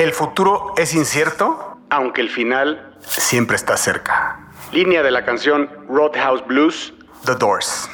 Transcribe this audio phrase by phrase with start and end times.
[0.00, 4.50] El futuro es incierto, aunque el final siempre está cerca.
[4.72, 6.94] Línea de la canción Roadhouse Blues,
[7.26, 7.90] The Doors.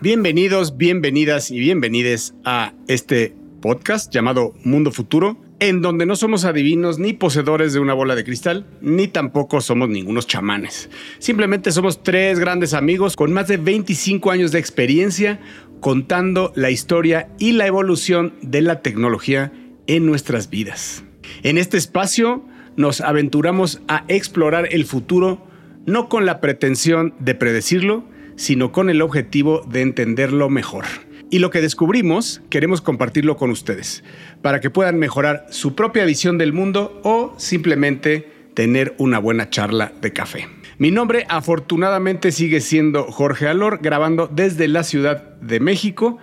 [0.00, 6.98] Bienvenidos, bienvenidas y bienvenides a este podcast llamado Mundo Futuro, en donde no somos adivinos
[6.98, 10.88] ni poseedores de una bola de cristal, ni tampoco somos ningunos chamanes.
[11.18, 15.38] Simplemente somos tres grandes amigos con más de 25 años de experiencia
[15.80, 19.52] contando la historia y la evolución de la tecnología
[19.86, 21.04] en nuestras vidas.
[21.42, 22.44] En este espacio
[22.76, 25.46] nos aventuramos a explorar el futuro
[25.86, 28.04] no con la pretensión de predecirlo,
[28.36, 30.84] sino con el objetivo de entenderlo mejor.
[31.30, 34.04] Y lo que descubrimos queremos compartirlo con ustedes,
[34.42, 39.92] para que puedan mejorar su propia visión del mundo o simplemente tener una buena charla
[40.00, 40.46] de café.
[40.78, 46.18] Mi nombre afortunadamente sigue siendo Jorge Alor, grabando desde la Ciudad de México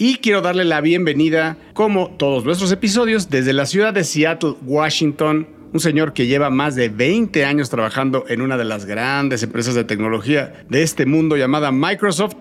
[0.00, 5.46] y quiero darle la bienvenida, como todos nuestros episodios, desde la ciudad de Seattle, Washington,
[5.74, 9.74] un señor que lleva más de 20 años trabajando en una de las grandes empresas
[9.74, 12.32] de tecnología de este mundo llamada Microsoft,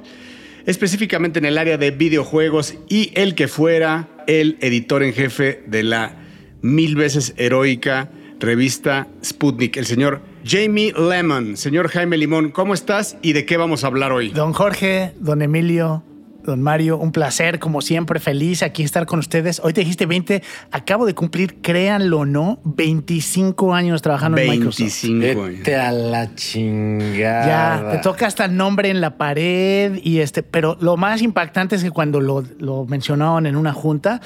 [0.65, 5.83] específicamente en el área de videojuegos y el que fuera el editor en jefe de
[5.83, 6.15] la
[6.61, 11.57] mil veces heroica revista Sputnik, el señor Jamie Lemon.
[11.57, 14.29] Señor Jaime Limón, ¿cómo estás y de qué vamos a hablar hoy?
[14.29, 16.03] Don Jorge, don Emilio,
[16.43, 19.61] Don Mario, un placer, como siempre, feliz aquí estar con ustedes.
[19.63, 24.79] Hoy te dijiste 20, acabo de cumplir, créanlo o no, 25 años trabajando en Microsoft.
[24.79, 25.67] 25 años.
[25.67, 27.81] a la chingada.
[27.81, 31.75] Ya, te toca hasta el nombre en la pared y este, pero lo más impactante
[31.75, 34.21] es que cuando lo, lo mencionaron en una junta,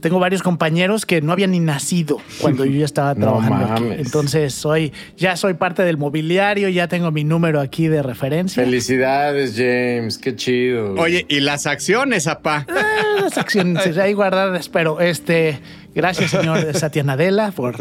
[0.00, 4.00] tengo varios compañeros que no habían ni nacido cuando yo ya estaba trabajando aquí.
[4.00, 8.62] Entonces soy, ya soy parte del mobiliario, ya tengo mi número aquí de referencia.
[8.62, 10.94] Felicidades, James, qué chido.
[10.94, 12.66] Oye, ¿y las acciones, apá?
[12.68, 15.60] Eh, las acciones ahí guardadas, pero este,
[15.94, 17.76] gracias, señor Satya Nadella, por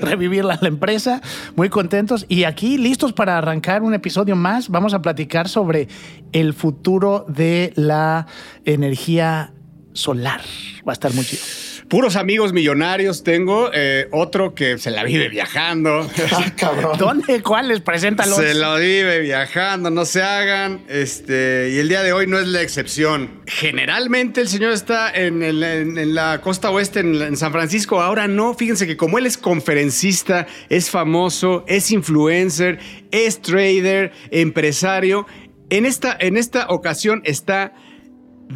[0.00, 1.20] revivir la, la empresa.
[1.56, 2.26] Muy contentos.
[2.28, 4.68] Y aquí listos para arrancar un episodio más.
[4.68, 5.88] Vamos a platicar sobre
[6.32, 8.26] el futuro de la
[8.64, 9.52] energía
[9.92, 10.40] solar.
[10.86, 11.42] Va a estar muy chido.
[11.88, 13.70] Puros amigos millonarios tengo.
[13.74, 16.08] Eh, otro que se la vive viajando.
[16.32, 16.96] Ah, cabrón.
[16.98, 17.42] ¿Dónde?
[17.42, 17.80] ¿Cuáles?
[17.80, 18.36] Preséntalos.
[18.36, 20.82] Se lo vive viajando, no se hagan.
[20.88, 23.42] Este, y el día de hoy no es la excepción.
[23.46, 28.00] Generalmente el señor está en, el- en- en la costa oeste, en, en San Francisco.
[28.00, 28.54] Ahora no.
[28.54, 32.78] Fíjense que como él es conferencista, es famoso, es influencer,
[33.10, 35.26] es trader, empresario.
[35.70, 37.74] En esta, en esta ocasión está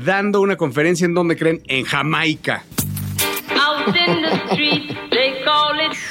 [0.05, 2.65] dando una conferencia en donde creen en Jamaica.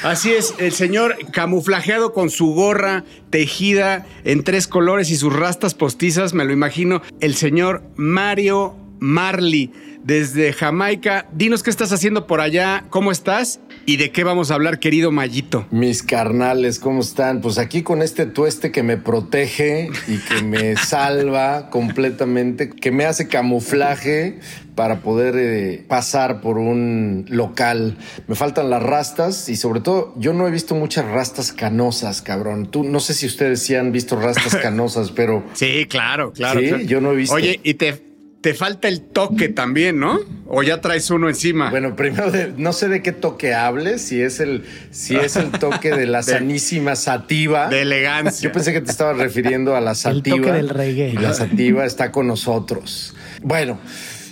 [0.03, 5.73] Así es, el señor camuflajeado con su gorra tejida en tres colores y sus rastas
[5.73, 9.71] postizas, me lo imagino, el señor Mario Marley
[10.03, 11.27] desde Jamaica.
[11.33, 15.11] Dinos qué estás haciendo por allá, cómo estás y de qué vamos a hablar, querido
[15.11, 15.67] Mayito.
[15.71, 17.41] Mis carnales, ¿cómo están?
[17.41, 23.05] Pues aquí con este tueste que me protege y que me salva completamente, que me
[23.05, 24.39] hace camuflaje
[24.75, 27.97] para poder eh, pasar por un local.
[28.27, 32.71] Me faltan las rastas y sobre todo yo no he visto muchas rastas canosas, cabrón.
[32.71, 36.59] Tú no sé si ustedes sí han visto rastas canosas, pero Sí, claro, claro.
[36.59, 36.83] Sí, claro.
[36.83, 37.35] yo no he visto.
[37.35, 38.14] Oye, y te,
[38.45, 40.19] te falta el toque también, ¿no?
[40.47, 41.71] O ya traes uno encima.
[41.71, 45.49] Bueno, primero de- no sé de qué toque hables, si es el, si es el
[45.49, 47.69] toque de la sanísima sativa.
[47.69, 48.47] de elegancia.
[48.47, 50.37] Yo pensé que te estabas refiriendo a la sativa.
[50.37, 51.09] toque del reggae.
[51.09, 53.15] Y la sativa está con nosotros.
[53.41, 53.79] Bueno,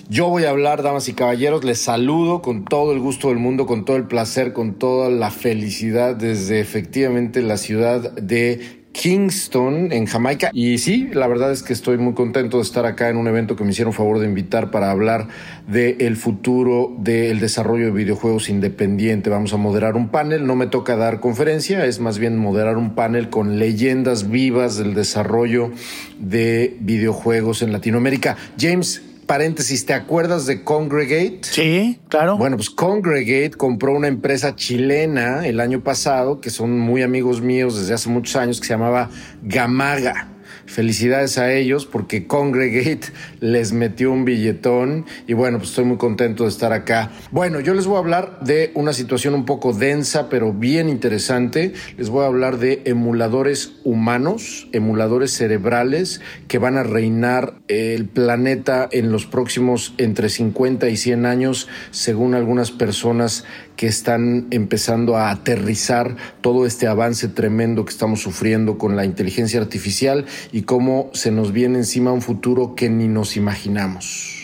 [0.10, 3.66] yo voy a hablar, damas y caballeros, les saludo con todo el gusto del mundo,
[3.66, 10.06] con todo el placer, con toda la felicidad desde efectivamente la ciudad de Kingston, en
[10.06, 10.50] Jamaica.
[10.54, 13.56] Y sí, la verdad es que estoy muy contento de estar acá en un evento
[13.56, 15.28] que me hicieron favor de invitar para hablar
[15.68, 19.30] del futuro del desarrollo de videojuegos independiente.
[19.30, 22.96] Vamos a moderar un panel, no me toca dar conferencia, es más bien moderar un
[22.96, 25.72] panel con leyendas vivas del desarrollo
[26.20, 28.38] de videojuegos en Latinoamérica.
[28.60, 31.40] James, paréntesis, ¿te acuerdas de Congregate?
[31.42, 32.38] Sí, claro.
[32.38, 37.80] Bueno, pues Congregate compró una empresa chilena el año pasado, que son muy amigos míos
[37.80, 39.10] desde hace muchos años, que se llamaba
[39.42, 40.30] Gamaga.
[40.66, 43.08] Felicidades a ellos porque Congregate
[43.44, 47.12] les metió un billetón y bueno, pues estoy muy contento de estar acá.
[47.30, 51.74] Bueno, yo les voy a hablar de una situación un poco densa, pero bien interesante.
[51.98, 58.88] Les voy a hablar de emuladores humanos, emuladores cerebrales que van a reinar el planeta
[58.90, 63.44] en los próximos entre 50 y 100 años, según algunas personas
[63.76, 69.60] que están empezando a aterrizar todo este avance tremendo que estamos sufriendo con la inteligencia
[69.60, 74.44] artificial y cómo se nos viene encima un futuro que ni nos imaginamos.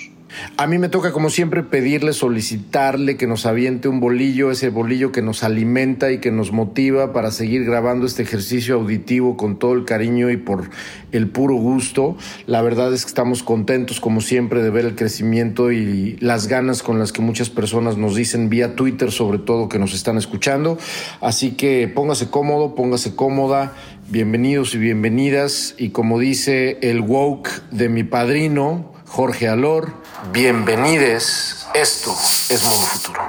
[0.57, 5.11] A mí me toca, como siempre, pedirle, solicitarle que nos aviente un bolillo, ese bolillo
[5.11, 9.73] que nos alimenta y que nos motiva para seguir grabando este ejercicio auditivo con todo
[9.73, 10.69] el cariño y por
[11.11, 12.15] el puro gusto.
[12.45, 16.83] La verdad es que estamos contentos, como siempre, de ver el crecimiento y las ganas
[16.83, 20.77] con las que muchas personas nos dicen vía Twitter, sobre todo, que nos están escuchando.
[21.21, 23.73] Así que póngase cómodo, póngase cómoda.
[24.11, 25.75] Bienvenidos y bienvenidas.
[25.77, 29.93] Y como dice el woke de mi padrino, Jorge Alor,
[30.33, 31.67] bienvenides.
[31.75, 32.09] Esto
[32.49, 33.21] es Mundo Futuro.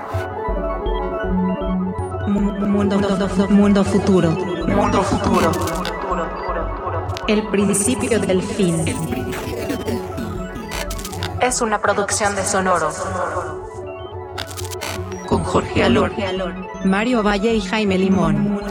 [2.67, 2.99] Mundo,
[3.50, 4.31] mundo futuro.
[4.31, 5.53] Mundo futuro.
[7.29, 8.82] El principio del fin.
[11.43, 12.91] Es una producción de Sonoro.
[15.27, 16.12] Con Jorge Alor,
[16.87, 18.62] Mario Valle y Jaime Limón.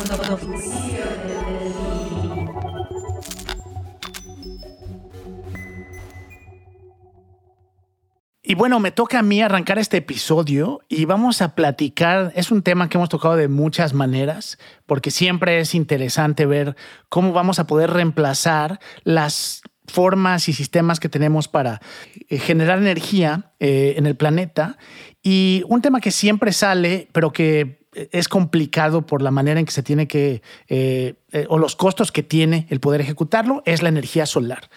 [8.50, 12.63] Y bueno, me toca a mí arrancar este episodio y vamos a platicar, es un
[12.63, 14.57] tema que hemos tocado de muchas maneras,
[14.88, 16.75] porque siempre es interesante ver
[17.10, 21.80] cómo vamos a poder reemplazar las formas y sistemas que tenemos para
[22.28, 24.80] eh, generar energía eh, en el planeta.
[25.22, 29.71] Y un tema que siempre sale, pero que es complicado por la manera en que
[29.71, 33.89] se tiene que, eh, eh, o los costos que tiene el poder ejecutarlo, es la
[33.89, 34.69] energía solar.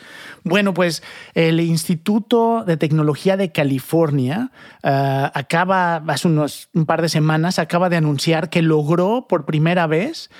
[0.44, 1.02] Bueno, pues
[1.34, 4.50] el Instituto de Tecnología de California
[4.82, 9.86] ah, acaba, hace unos, un par de semanas, acaba de anunciar que logró por primera
[9.86, 10.30] vez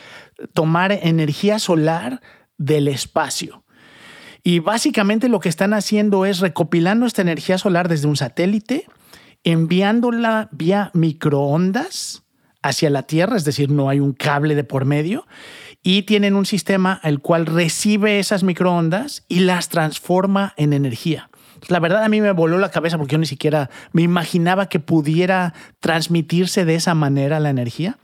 [0.54, 2.22] tomar energía solar
[2.56, 3.64] del espacio.
[4.42, 8.86] Y básicamente lo que están haciendo es recopilando esta energía solar desde un satélite,
[9.44, 12.21] enviándola vía microondas
[12.62, 15.26] hacia la Tierra, es decir, no hay un cable de por medio,
[15.82, 21.29] y tienen un sistema el cual recibe esas microondas y las transforma en energía.
[21.69, 24.81] La verdad a mí me voló la cabeza porque yo ni siquiera me imaginaba que
[24.81, 27.99] pudiera transmitirse de esa manera la energía.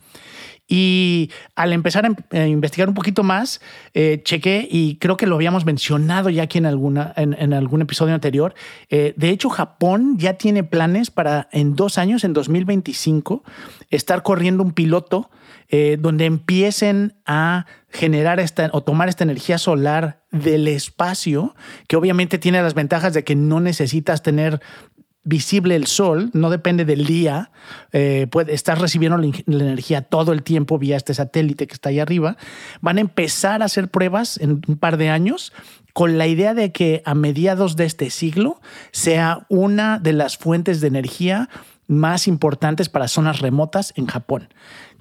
[0.71, 3.63] Y al empezar a investigar un poquito más,
[3.95, 8.15] eh, chequé y creo que lo habíamos mencionado ya aquí en, alguna, en, algún episodio
[8.15, 8.55] anterior.
[8.91, 13.43] Eh, de hecho, Japón ya tiene planes para en dos años, en 2025,
[13.89, 15.31] estar corriendo un piloto
[15.71, 21.55] eh, donde empiecen a generar esta o tomar esta energía solar del espacio,
[21.89, 24.61] que obviamente tiene las ventajas de que no necesitas tener
[25.29, 27.51] visible el sol, no depende del día,
[27.93, 29.27] eh, puede, estás recibiendo la,
[29.65, 32.39] energía todo el tiempo vía este satélite que está ahí arriba,
[32.81, 35.53] van a empezar a hacer pruebas en un par de años
[35.93, 38.61] con la idea de que a mediados de este siglo
[38.91, 41.51] sea una de las fuentes de energía
[41.87, 44.49] más importantes para zonas remotas en Japón.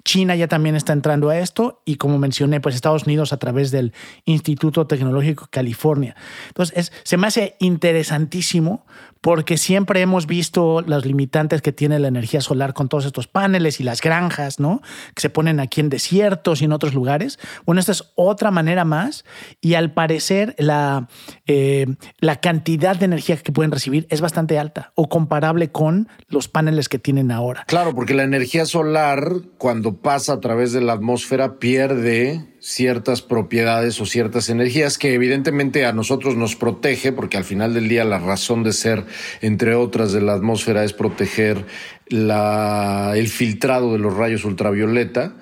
[0.07, 3.71] China ya también está entrando a esto y como mencioné, pues Estados Unidos a través
[3.71, 3.91] del
[4.23, 6.15] Instituto Tecnológico California.
[6.47, 8.85] Entonces, se me hace interesantísimo
[9.21, 13.79] porque siempre hemos visto las limitantes que tiene la energía solar con todos estos paneles
[13.79, 14.81] y las granjas, ¿no?
[15.13, 17.39] Que se ponen aquí en desiertos y en otros lugares.
[17.65, 19.25] Bueno, esta es otra manera más
[19.61, 21.07] y al parecer la,
[21.45, 21.87] eh,
[22.19, 26.89] la cantidad de energía que pueden recibir es bastante alta o comparable con los paneles
[26.89, 27.63] que tienen ahora.
[27.67, 33.99] Claro, porque la energía solar cuando pasa a través de la atmósfera pierde ciertas propiedades
[34.01, 38.19] o ciertas energías que evidentemente a nosotros nos protege, porque al final del día la
[38.19, 39.05] razón de ser,
[39.41, 41.65] entre otras, de la atmósfera es proteger
[42.07, 45.35] la, el filtrado de los rayos ultravioleta,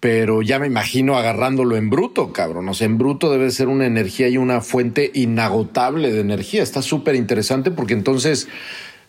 [0.00, 2.68] pero ya me imagino agarrándolo en bruto, cabrón.
[2.68, 6.62] O sea, en bruto debe ser una energía y una fuente inagotable de energía.
[6.62, 8.46] Está súper interesante porque entonces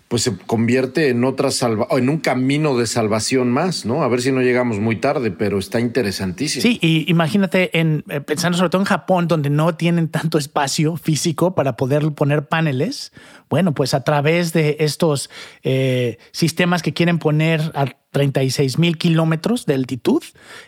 [0.09, 4.01] pues se convierte en otra salva en un camino de salvación más, ¿no?
[4.01, 6.63] A ver si no llegamos muy tarde, pero está interesantísimo.
[6.63, 10.97] Sí, y imagínate en eh, pensando sobre todo en Japón, donde no tienen tanto espacio
[10.97, 13.13] físico para poder poner paneles.
[13.51, 15.29] Bueno, pues a través de estos
[15.61, 17.71] eh, sistemas que quieren poner
[18.11, 20.23] 36 mil kilómetros de altitud,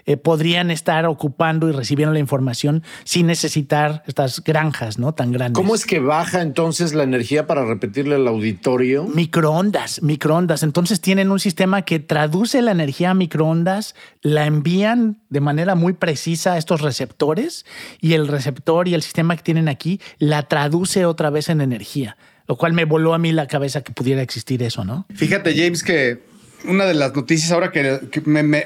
[0.05, 5.59] eh, podrían estar ocupando y recibiendo la información sin necesitar estas granjas no tan grandes.
[5.59, 9.05] ¿Cómo es que baja entonces la energía para repetirle al auditorio?
[9.05, 10.63] Microondas, microondas.
[10.63, 15.93] Entonces tienen un sistema que traduce la energía a microondas, la envían de manera muy
[15.93, 17.65] precisa a estos receptores
[17.99, 22.17] y el receptor y el sistema que tienen aquí la traduce otra vez en energía
[22.47, 25.05] lo cual me voló a mí la cabeza que pudiera existir eso, ¿no?
[25.13, 26.19] Fíjate, James, que
[26.65, 27.99] una de las noticias ahora que,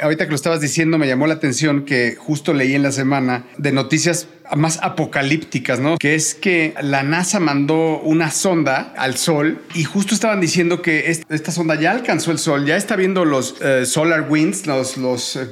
[0.02, 3.46] ahorita que lo estabas diciendo me llamó la atención que justo leí en la semana
[3.58, 5.98] de noticias más apocalípticas, ¿no?
[5.98, 11.10] Que es que la NASA mandó una sonda al Sol y justo estaban diciendo que
[11.10, 14.96] esta sonda ya alcanzó el Sol, ya está viendo los eh, solar winds, los,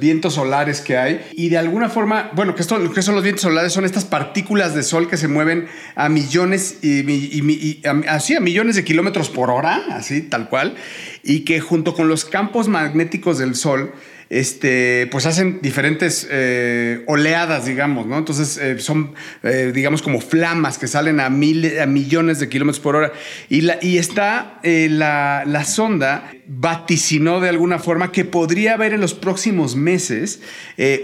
[0.00, 3.42] vientos solares que hay y de alguna forma, bueno, que, esto, que son los vientos
[3.42, 3.72] solares?
[3.72, 8.84] Son estas partículas de Sol que se mueven a millones y, así a millones de
[8.84, 10.74] kilómetros por hora, así tal cual,
[11.22, 13.92] y que junto con los campos magnéticos del Sol
[14.30, 18.18] este, pues hacen diferentes eh, oleadas, digamos, ¿no?
[18.18, 22.80] Entonces eh, son, eh, digamos, como flamas que salen a, mil, a millones de kilómetros
[22.80, 23.12] por hora.
[23.48, 29.76] Y, está la, la, sonda vaticinó de alguna forma que podría haber en los próximos
[29.76, 30.40] meses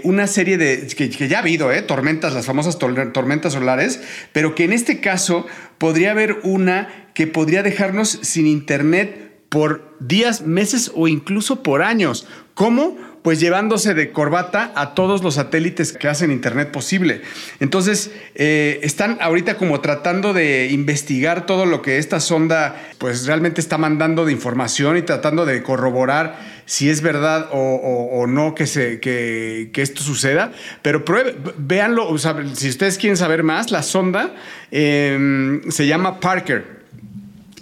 [0.03, 4.01] una serie de, que, ya ha habido, tormentas, las famosas tormentas solares,
[4.33, 5.47] pero que en este caso
[5.77, 12.25] podría haber una que podría dejarnos sin internet por días, meses o incluso por años.
[12.53, 12.97] ¿Cómo?
[13.21, 17.21] Pues llevándose de corbata a todos los satélites que hacen Internet posible.
[17.59, 23.61] Entonces, eh, están ahorita como tratando de investigar todo lo que esta sonda pues realmente
[23.61, 28.99] está mandando de información y tratando de corroborar si es verdad o, no que, se,
[28.99, 30.51] que, esto suceda.
[30.81, 32.17] Pero pruebe, véanlo,
[32.55, 34.33] si ustedes quieren saber más, la sonda
[34.71, 36.81] em, se llama Parker.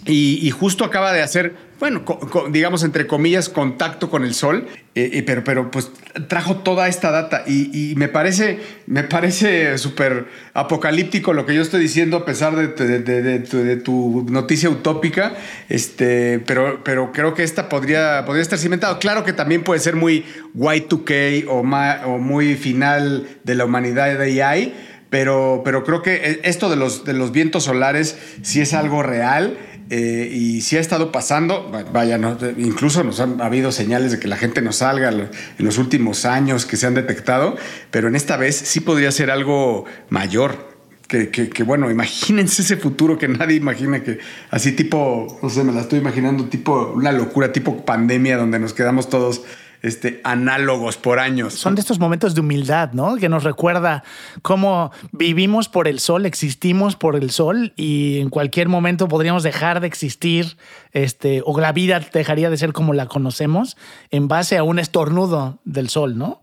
[0.05, 2.03] y justo acaba de hacer bueno,
[2.51, 5.91] digamos entre comillas, contacto con el sol, eh, eh, pero, pero pues
[6.27, 11.81] trajo toda esta data y, me parece, me parece súper apocalíptico lo que yo estoy
[11.81, 15.33] diciendo a pesar de, tu noticia utópica,
[15.69, 18.99] este, pero, pero creo que esta podría, podría estar cimentado.
[18.99, 20.25] Claro que también puede ser muy
[20.57, 24.73] Y2K o, o muy final de la humanidad de AI,
[25.09, 29.01] pero, pero creo que eh, esto de los, de los vientos solares sí es algo
[29.01, 29.57] real
[29.89, 32.19] eh, y si ha estado pasando, vaya,
[32.57, 36.65] incluso nos han habido señales de que la gente no salga en los últimos años
[36.65, 37.55] que se han detectado,
[37.89, 40.69] pero en esta vez sí podría ser algo mayor.
[41.07, 44.19] Que, que, bueno, imagínense ese futuro que nadie imagina que
[44.51, 48.73] así tipo, no sé, me la estoy imaginando tipo una locura, tipo pandemia donde nos
[48.73, 49.41] quedamos todos
[49.81, 51.53] este, análogos por años.
[51.53, 53.15] Son de estos momentos de humildad, ¿no?
[53.15, 54.03] Que nos recuerda
[54.41, 59.79] cómo vivimos por el sol, existimos por el sol y en cualquier momento podríamos dejar
[59.79, 60.57] de existir,
[60.91, 63.77] este, o la vida dejaría de ser como la conocemos
[64.11, 66.41] en base a un estornudo del sol, ¿no?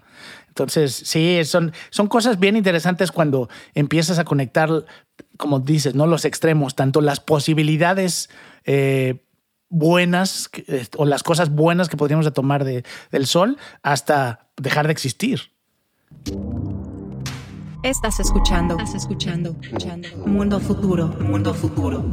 [0.49, 4.71] Entonces, sí, son, son cosas bien interesantes cuando empiezas a conectar,
[5.37, 6.07] como dices, ¿no?
[6.07, 8.31] Los extremos, tanto las posibilidades
[8.65, 9.26] eh,
[9.69, 10.51] buenas
[10.97, 15.41] o las cosas buenas que podríamos tomar de, del sol hasta dejar de existir.
[17.83, 20.09] Estás escuchando, estás escuchando, escuchando.
[20.27, 22.05] Mundo futuro, mundo futuro.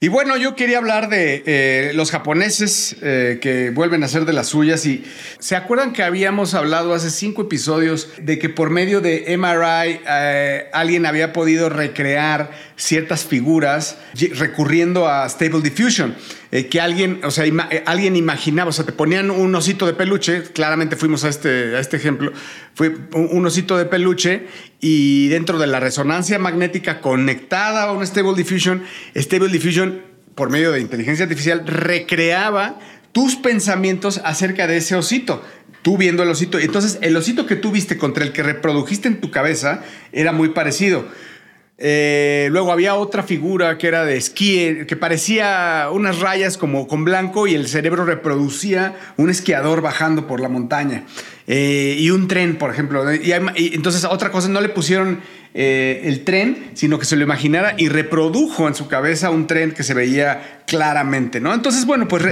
[0.00, 4.32] Y bueno, yo quería hablar de eh, los japoneses eh, que vuelven a hacer de
[4.32, 4.86] las suyas.
[4.86, 5.04] Y
[5.40, 10.70] se acuerdan que habíamos hablado hace cinco episodios de que por medio de MRI eh,
[10.72, 13.98] alguien había podido recrear ciertas figuras
[14.36, 16.14] recurriendo a Stable Diffusion.
[16.50, 17.44] Que alguien, o sea,
[17.84, 21.80] alguien imaginaba, o sea, te ponían un osito de peluche, claramente fuimos a este, a
[21.80, 22.32] este ejemplo,
[22.74, 24.46] fue un osito de peluche
[24.80, 28.82] y dentro de la resonancia magnética conectada a un Stable Diffusion,
[29.14, 30.02] Stable Diffusion,
[30.34, 32.78] por medio de inteligencia artificial, recreaba
[33.12, 35.42] tus pensamientos acerca de ese osito.
[35.82, 36.58] Tú viendo el osito.
[36.58, 40.50] Entonces, el osito que tú viste contra el que reprodujiste en tu cabeza era muy
[40.50, 41.06] parecido.
[41.80, 47.04] Eh, luego había otra figura que era de esquí, que parecía unas rayas como con
[47.04, 51.04] blanco y el cerebro reproducía un esquiador bajando por la montaña.
[51.46, 53.14] Eh, y un tren, por ejemplo.
[53.14, 55.20] Y, entonces, otra cosa, no le pusieron
[55.54, 59.72] eh, el tren, sino que se lo imaginara y reprodujo en su cabeza un tren
[59.72, 61.54] que se veía claramente, ¿no?
[61.54, 62.22] Entonces, bueno, pues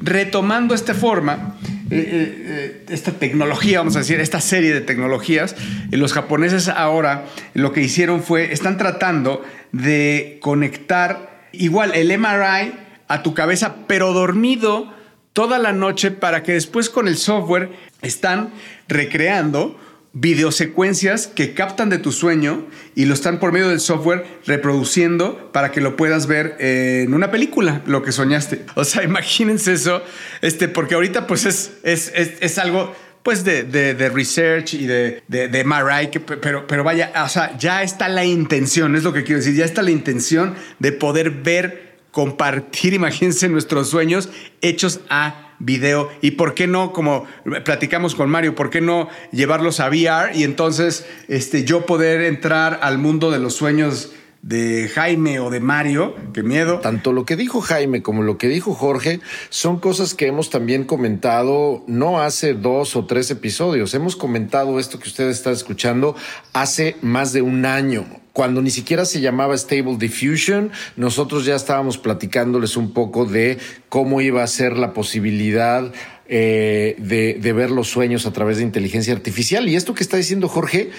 [0.00, 1.58] retomando esta forma,
[1.90, 5.54] esta tecnología, vamos a decir, esta serie de tecnologías,
[5.90, 12.72] los japoneses ahora lo que hicieron fue, están tratando de conectar igual el MRI
[13.08, 14.92] a tu cabeza, pero dormido
[15.32, 17.70] toda la noche para que después con el software
[18.02, 18.50] están
[18.88, 19.78] recreando
[20.14, 25.72] videosecuencias que captan de tu sueño y lo están por medio del software reproduciendo para
[25.72, 28.66] que lo puedas ver en una película, lo que soñaste.
[28.74, 30.02] O sea, imagínense eso,
[30.40, 35.48] este, porque ahorita pues es, es, es, algo pues de, de, research y de, de,
[35.48, 36.08] de MRI,
[36.40, 39.64] pero, pero vaya, o sea, ya está la intención, es lo que quiero decir, ya
[39.64, 44.28] está la intención de poder ver, compartir, imagínense nuestros sueños
[44.60, 47.24] hechos a video y por qué no, como
[47.64, 52.80] platicamos con Mario, por qué no llevarlos a VR y entonces este, yo poder entrar
[52.82, 56.16] al mundo de los sueños de Jaime o de Mario.
[56.34, 56.80] Qué miedo.
[56.80, 60.84] Tanto lo que dijo Jaime como lo que dijo Jorge son cosas que hemos también
[60.84, 63.94] comentado no hace dos o tres episodios.
[63.94, 66.16] Hemos comentado esto que ustedes están escuchando
[66.52, 68.21] hace más de un año.
[68.32, 73.58] Cuando ni siquiera se llamaba Stable Diffusion, nosotros ya estábamos platicándoles un poco de
[73.88, 75.92] cómo iba a ser la posibilidad
[76.28, 79.68] eh, de, de ver los sueños a través de inteligencia artificial.
[79.68, 80.90] Y esto que está diciendo Jorge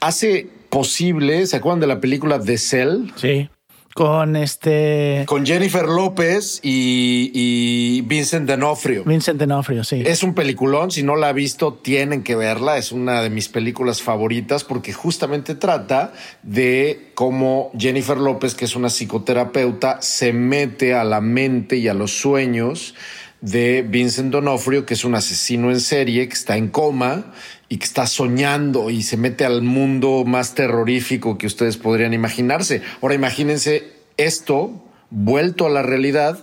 [0.00, 3.10] hace posible, ¿se acuerdan de la película The Cell?
[3.16, 3.48] Sí.
[3.94, 9.04] Con este Con Jennifer López y, y Vincent D'Onofrio.
[9.04, 10.02] Vincent D'Onofrio, sí.
[10.04, 12.76] Es un peliculón, si no la ha visto, tienen que verla.
[12.76, 18.74] Es una de mis películas favoritas porque justamente trata de cómo Jennifer López, que es
[18.74, 22.96] una psicoterapeuta, se mete a la mente y a los sueños
[23.44, 27.32] de Vincent D'Onofrio, que es un asesino en serie, que está en coma
[27.74, 32.82] y que está soñando y se mete al mundo más terrorífico que ustedes podrían imaginarse.
[33.02, 36.38] Ahora imagínense esto vuelto a la realidad,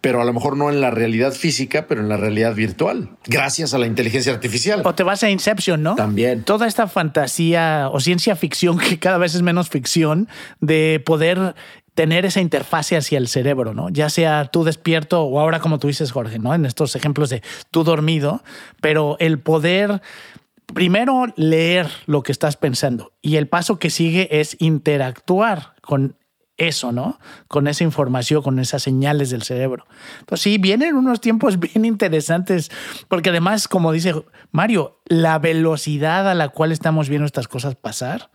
[0.00, 3.74] pero a lo mejor no en la realidad física, pero en la realidad virtual, gracias
[3.74, 4.80] a la inteligencia artificial.
[4.82, 5.94] O te vas a Inception, ¿no?
[5.94, 6.42] También.
[6.42, 10.26] Toda esta fantasía o ciencia ficción, que cada vez es menos ficción,
[10.62, 11.54] de poder
[11.94, 13.90] tener esa interfase hacia el cerebro, ¿no?
[13.90, 16.54] Ya sea tú despierto o ahora como tú dices, Jorge, ¿no?
[16.54, 18.42] En estos ejemplos de tú dormido,
[18.80, 20.00] pero el poder
[20.74, 26.16] primero leer lo que estás pensando y el paso que sigue es interactuar con
[26.56, 27.18] eso, ¿no?
[27.48, 29.86] Con esa información, con esas señales del cerebro.
[30.20, 32.70] Entonces, sí, vienen unos tiempos bien interesantes,
[33.08, 34.14] porque además, como dice
[34.50, 38.30] Mario, la velocidad a la cual estamos viendo estas cosas pasar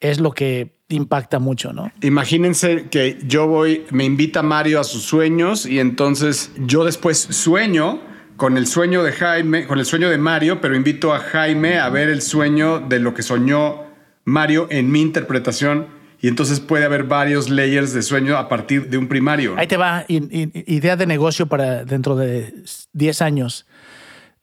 [0.00, 1.92] es lo que impacta mucho, ¿no?
[2.02, 8.00] Imagínense que yo voy, me invita Mario a sus sueños y entonces yo después sueño
[8.40, 11.90] con el sueño de Jaime, con el sueño de Mario, pero invito a Jaime a
[11.90, 13.84] ver el sueño de lo que soñó
[14.24, 15.88] Mario en mi interpretación
[16.22, 19.56] y entonces puede haber varios layers de sueño a partir de un primario.
[19.58, 22.54] Ahí te va, idea de negocio para dentro de
[22.94, 23.66] 10 años.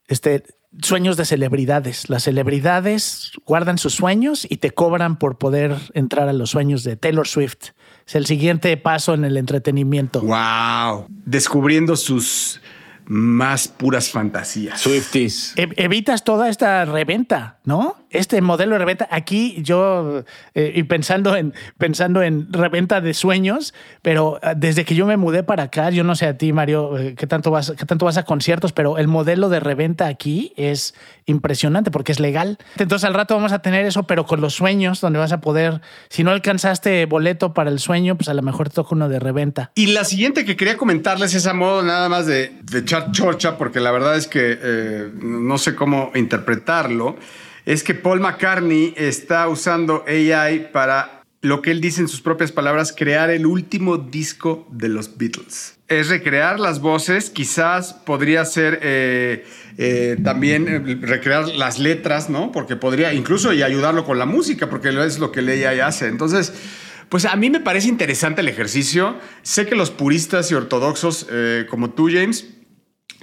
[0.07, 0.43] Este,
[0.83, 2.07] sueños de celebridades.
[2.07, 6.97] Las celebridades guardan sus sueños y te cobran por poder entrar a los sueños de
[6.97, 7.69] Taylor Swift.
[8.05, 10.21] Es el siguiente paso en el entretenimiento.
[10.21, 12.61] Wow, descubriendo sus
[13.07, 14.81] más puras fantasías.
[14.81, 15.53] Swifties.
[15.55, 17.95] E- evitas toda esta reventa, ¿no?
[18.17, 19.07] Este modelo de reventa.
[19.11, 20.23] Aquí yo,
[20.55, 25.17] eh, y pensando en, pensando en reventa de sueños, pero eh, desde que yo me
[25.17, 28.05] mudé para acá, yo no sé a ti, Mario, eh, qué tanto vas, qué tanto
[28.05, 32.57] vas a conciertos, pero el modelo de reventa aquí es impresionante porque es legal.
[32.77, 35.81] Entonces al rato vamos a tener eso, pero con los sueños, donde vas a poder,
[36.09, 39.71] si no alcanzaste boleto para el sueño, pues a lo mejor toca uno de reventa.
[39.75, 43.57] Y la siguiente que quería comentarles es a modo nada más de, de echar chorcha,
[43.57, 47.17] porque la verdad es que eh, no sé cómo interpretarlo,
[47.67, 52.53] es que Paul McCartney está usando AI para lo que él dice en sus propias
[52.53, 55.77] palabras, crear el último disco de los Beatles.
[55.89, 59.45] Es recrear las voces, quizás podría ser eh,
[59.77, 62.53] eh, también eh, recrear las letras, ¿no?
[62.53, 66.07] Porque podría incluso y ayudarlo con la música, porque es lo que el AI hace.
[66.07, 66.53] Entonces,
[67.09, 69.17] pues a mí me parece interesante el ejercicio.
[69.41, 71.27] Sé que los puristas y ortodoxos
[71.69, 72.47] como tú, James,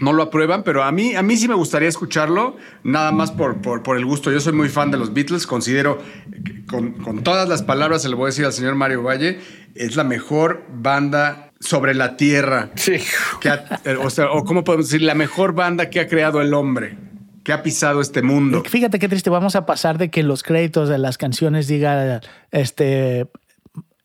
[0.00, 3.60] no lo aprueban, pero a mí, a mí sí me gustaría escucharlo, nada más por,
[3.62, 4.32] por, por el gusto.
[4.32, 5.98] Yo soy muy fan de los Beatles, considero,
[6.68, 9.38] con, con todas las palabras, se lo voy a decir al señor Mario Valle,
[9.74, 12.70] es la mejor banda sobre la tierra.
[12.74, 12.94] Sí.
[13.40, 16.40] que ha- eh, o sea, o cómo podemos decir, la mejor banda que ha creado
[16.42, 16.98] el hombre,
[17.44, 18.62] que ha pisado este mundo.
[18.66, 22.20] Fíjate qué triste, vamos a pasar de que en los créditos de las canciones diga
[22.50, 23.26] este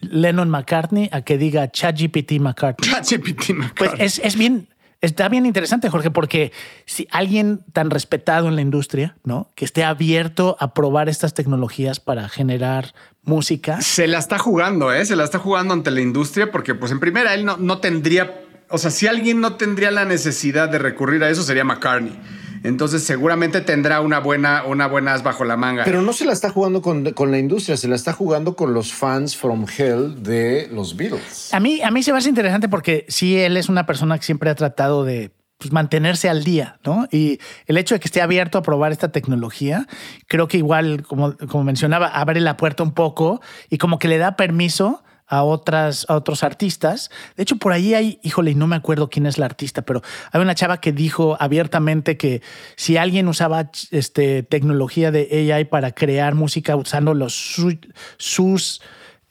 [0.01, 2.89] Lennon McCartney a que diga ChatGPT McCartney.
[2.91, 4.05] ChatGPT Pues McCartney.
[4.05, 4.67] es, es bien,
[5.01, 6.51] está bien interesante, Jorge, porque
[6.85, 9.51] si alguien tan respetado en la industria, ¿no?
[9.55, 13.81] Que esté abierto a probar estas tecnologías para generar música.
[13.81, 15.05] Se la está jugando, ¿eh?
[15.05, 18.41] Se la está jugando ante la industria porque, pues, en primera, él no, no tendría...
[18.69, 22.19] O sea, si alguien no tendría la necesidad de recurrir a eso, sería McCartney.
[22.63, 25.83] Entonces, seguramente tendrá una buena, una buena as bajo la manga.
[25.83, 28.73] Pero no se la está jugando con, con la industria, se la está jugando con
[28.73, 31.53] los fans from hell de los Beatles.
[31.53, 34.25] A mí, a mí se me hace interesante porque sí, él es una persona que
[34.25, 37.07] siempre ha tratado de pues, mantenerse al día, ¿no?
[37.11, 39.87] Y el hecho de que esté abierto a probar esta tecnología,
[40.27, 44.17] creo que igual, como, como mencionaba, abre la puerta un poco y como que le
[44.17, 47.11] da permiso a otras a otros artistas.
[47.37, 50.41] De hecho, por ahí hay, híjole, no me acuerdo quién es la artista, pero hay
[50.41, 52.41] una chava que dijo abiertamente que
[52.75, 57.79] si alguien usaba este, tecnología de AI para crear música usando los su-
[58.17, 58.81] sus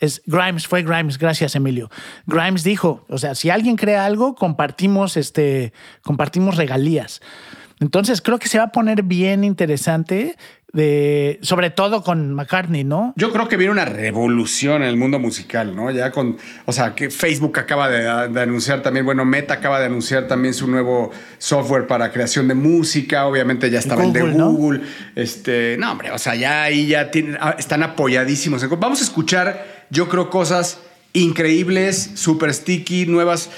[0.01, 1.91] es Grimes, fue Grimes, gracias Emilio.
[2.27, 7.21] Grimes dijo, o sea, si alguien crea algo, compartimos, este, compartimos regalías.
[7.81, 10.37] Entonces creo que se va a poner bien interesante
[10.72, 13.14] de, sobre todo con McCartney, ¿no?
[13.16, 15.90] Yo creo que viene una revolución en el mundo musical, ¿no?
[15.90, 19.87] Ya con, o sea, que Facebook acaba de, de anunciar también, bueno, Meta acaba de
[19.87, 24.37] anunciar también su nuevo software para creación de música, obviamente ya estaba el de Google,
[24.37, 24.50] ¿no?
[24.52, 24.81] Google,
[25.14, 28.66] este, no, hombre, o sea, ya ahí ya tienen, ah, están apoyadísimos.
[28.78, 30.81] Vamos a escuchar, yo creo, cosas
[31.14, 33.50] increíbles, super sticky, nuevas,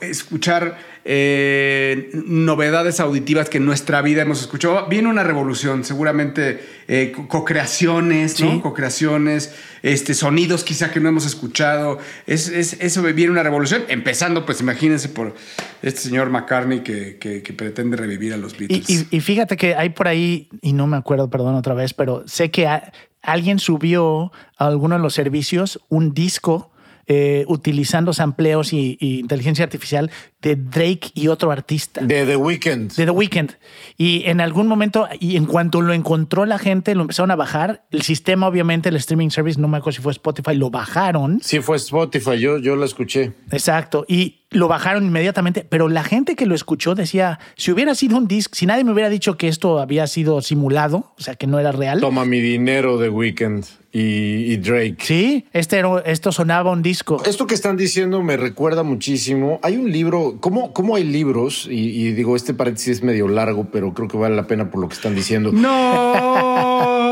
[0.00, 4.86] escuchar eh, novedades auditivas que en nuestra vida hemos escuchado.
[4.88, 8.50] Viene una revolución, seguramente eh, co- co-creaciones, ¿no?
[8.52, 8.60] Sí.
[8.60, 11.98] Co-creaciones, este, sonidos quizá que no hemos escuchado.
[12.26, 15.34] Es, es- eso viene una revolución, empezando, pues imagínense por
[15.82, 18.90] este señor McCartney que, que- que pretende revivir a los Y, Beatles.
[18.90, 22.22] y- y fíjate que hay por ahí, y no me acuerdo, perdón otra vez, pero
[22.26, 26.70] sé que a- alguien subió a alguno de los servicios un disco
[27.06, 30.10] eh, utilizando sampleos y, y inteligencia artificial
[30.40, 32.00] de Drake y otro artista.
[32.00, 32.92] De The Weeknd.
[32.94, 33.50] de The Weeknd.
[33.96, 37.84] Y en algún momento, y en cuanto lo encontró la gente, lo empezaron a bajar.
[37.90, 41.40] El sistema, obviamente, el streaming service, no me acuerdo si fue Spotify, lo bajaron.
[41.42, 43.32] Sí, fue Spotify, yo, yo la escuché.
[43.50, 44.04] Exacto.
[44.08, 45.66] Y lo bajaron inmediatamente.
[45.68, 48.92] Pero la gente que lo escuchó decía, si hubiera sido un disc, si nadie me
[48.92, 52.00] hubiera dicho que esto había sido simulado, o sea, que no era real.
[52.00, 54.96] Toma mi dinero The Weeknd y, y Drake.
[55.00, 57.22] Sí, este era- esto sonaba un disco.
[57.26, 59.60] Esto que están diciendo me recuerda muchísimo.
[59.62, 61.68] Hay un libro, ¿cómo, cómo hay libros?
[61.70, 61.74] Y,
[62.06, 64.88] y digo, este paréntesis es medio largo, pero creo que vale la pena por lo
[64.88, 65.52] que están diciendo.
[65.52, 67.10] ¡No!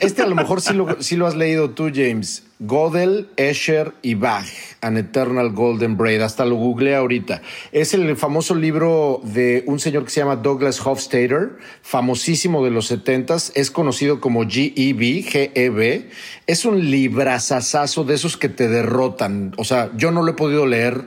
[0.00, 2.44] Este a lo mejor sí lo, has leído tú, James.
[2.60, 4.46] Gödel, Escher y Bach,
[4.80, 6.20] An Eternal Golden Braid.
[6.20, 7.42] Hasta lo googleé ahorita.
[7.72, 12.90] Es el famoso libro de un señor que se llama Douglas Hofstadter, famosísimo de los
[12.90, 13.52] 70s.
[13.54, 16.08] Es conocido como GEB, G-E-B.
[16.46, 19.52] Es un librazazazo de esos que te derrotan.
[19.56, 21.04] O sea, yo no lo he podido leer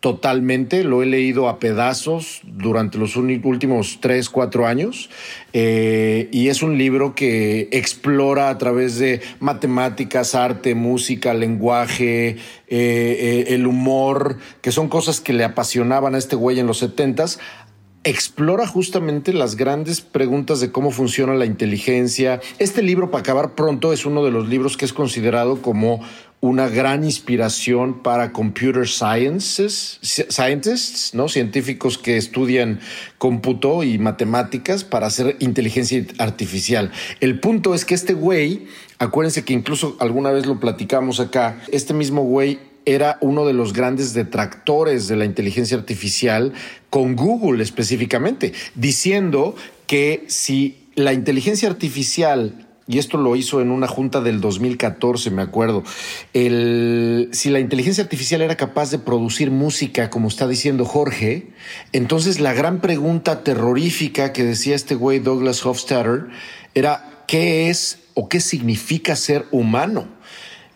[0.00, 5.10] totalmente, lo he leído a pedazos durante los últimos tres, cuatro años
[5.52, 12.36] eh, y es un libro que explora a través de matemáticas, arte, música, lenguaje, eh,
[12.68, 17.38] eh, el humor, que son cosas que le apasionaban a este güey en los setentas
[18.04, 22.40] explora justamente las grandes preguntas de cómo funciona la inteligencia.
[22.58, 26.00] Este libro, para acabar pronto, es uno de los libros que es considerado como
[26.40, 31.28] una gran inspiración para computer sciences, scientists, ¿no?
[31.28, 32.80] Científicos que estudian
[33.18, 36.92] cómputo y matemáticas para hacer inteligencia artificial.
[37.20, 38.66] El punto es que este güey,
[38.98, 43.72] acuérdense que incluso alguna vez lo platicamos acá, este mismo güey era uno de los
[43.72, 46.52] grandes detractores de la inteligencia artificial
[46.88, 49.54] con Google específicamente, diciendo
[49.86, 55.42] que si la inteligencia artificial y esto lo hizo en una junta del 2014, me
[55.42, 55.84] acuerdo.
[56.34, 61.50] El, si la inteligencia artificial era capaz de producir música, como está diciendo Jorge,
[61.92, 66.30] entonces la gran pregunta terrorífica que decía este güey Douglas Hofstadter
[66.74, 70.08] era ¿qué es o qué significa ser humano?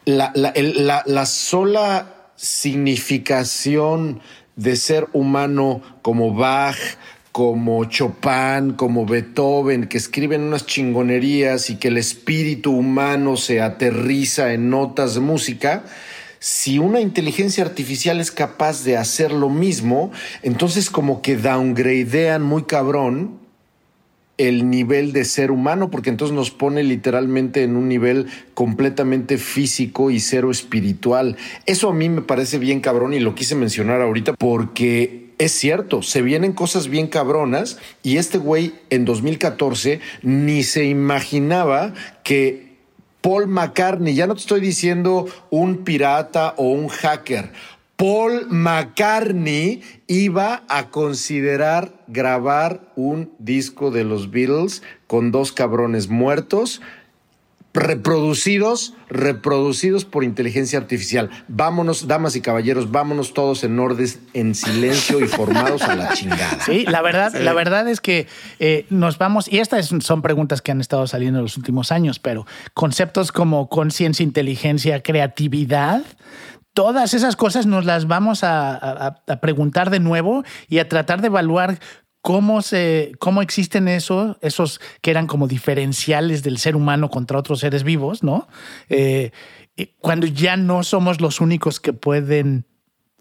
[0.05, 4.21] La, la, la- la sola significación
[4.57, 6.77] de ser humano como Bach,
[7.33, 14.53] como Chopin, como Beethoven, que escriben unas chingonerías y que el espíritu humano se aterriza
[14.53, 15.85] en notas de música,
[16.39, 20.13] si una inteligencia artificial es capaz de hacer lo mismo,
[20.43, 23.41] entonces como que downgradean muy cabrón
[24.37, 30.11] el nivel de ser humano, porque entonces nos pone literalmente en un nivel completamente físico
[30.11, 31.37] y cero espiritual.
[31.67, 36.03] Eso a mí me parece bien cabrón y lo quise mencionar ahorita porque es cierto,
[36.03, 41.93] se vienen cosas bien cabronas y este güey en 2014 ni se imaginaba
[42.23, 42.75] que
[43.21, 47.53] Paul McCartney, ya no te estoy diciendo un pirata o un hacker,
[47.97, 56.81] Paul McCartney iba a considerar grabar un disco de los Beatles con dos cabrones muertos,
[57.73, 61.31] reproducidos, reproducidos por inteligencia artificial.
[61.49, 66.61] Vámonos, damas y caballeros, vámonos todos en orden, en silencio y formados a la chingada.
[66.65, 68.29] Sí, la verdad, la verdad es que
[68.61, 72.21] eh, nos vamos, y estas son preguntas que han estado saliendo en los últimos años,
[72.21, 76.05] pero conceptos como conciencia, inteligencia, creatividad,
[76.75, 81.29] todas esas cosas nos las vamos a, a- preguntar de nuevo y a tratar de
[81.29, 81.79] evaluar
[82.21, 87.61] cómo se, cómo existen esos, esos que eran como diferenciales del ser humano contra otros
[87.61, 88.49] seres vivos, ¿no?
[88.89, 89.31] Eh,
[89.99, 92.67] cuando ya no somos los únicos que pueden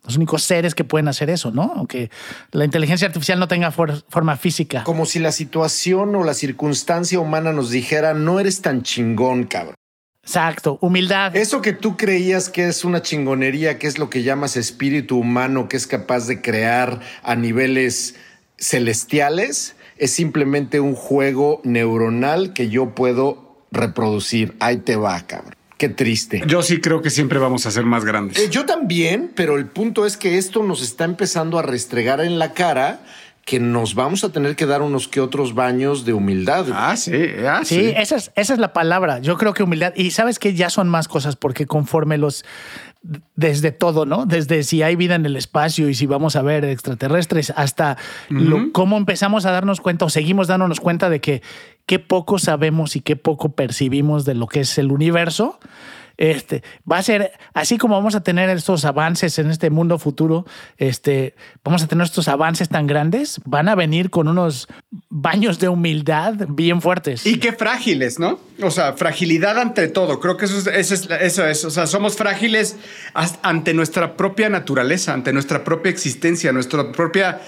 [0.05, 1.71] los únicos seres que pueden hacer eso, ¿no?
[1.77, 2.11] Aunque
[2.51, 4.83] la inteligencia artificial no tenga for- forma física.
[4.83, 9.75] Como si la situación o la circunstancia humana nos dijera, no eres tan chingón, cabrón.
[10.23, 11.36] Exacto, humildad.
[11.36, 15.67] Eso que tú creías que es una chingonería, que es lo que llamas espíritu humano,
[15.67, 18.15] que es capaz de crear a niveles
[18.57, 24.55] celestiales, es simplemente un juego neuronal que yo puedo reproducir.
[24.59, 25.55] Ahí te va, cabrón.
[25.77, 26.41] Qué triste.
[26.47, 28.38] Yo sí creo que siempre vamos a ser más grandes.
[28.38, 32.39] Eh, yo también, pero el punto es que esto nos está empezando a restregar en
[32.39, 33.01] la cara
[33.45, 36.65] que nos vamos a tener que dar unos que otros baños de humildad.
[36.73, 37.12] Ah, sí,
[37.47, 37.93] ah, Sí, sí.
[37.95, 39.19] Esa, es, esa es la palabra.
[39.19, 39.93] Yo creo que humildad.
[39.95, 42.45] Y sabes que ya son más cosas porque conforme los.
[43.36, 44.25] Desde todo, ¿no?
[44.25, 47.97] Desde si hay vida en el espacio y si vamos a ver extraterrestres, hasta
[48.29, 51.41] lo- cómo empezamos a darnos cuenta o seguimos dándonos cuenta de que
[51.86, 55.60] qué poco sabemos y qué poco percibimos de lo que es el universo.
[56.17, 60.45] Este va a ser así como vamos a tener estos avances en este mundo futuro.
[60.78, 64.67] Este vamos a tener estos avances tan grandes, van a venir con unos
[65.10, 67.26] baños de humildad bien fuertes.
[67.26, 68.39] Y qué frágiles, ¿no?
[68.62, 70.19] O sea, fragilidad ante todo.
[70.19, 71.65] Creo que eso es, eso es, eso es.
[71.65, 72.78] O sea, somos frágiles
[73.41, 77.41] ante nuestra propia naturaleza, ante nuestra propia existencia, nuestra propia